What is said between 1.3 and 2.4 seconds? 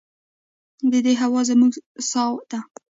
زموږ ساه